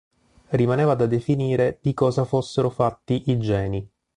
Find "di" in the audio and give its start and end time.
1.79-1.93